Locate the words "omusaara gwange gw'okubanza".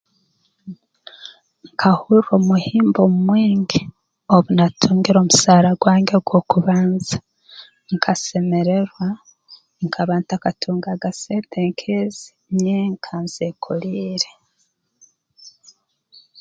5.21-7.17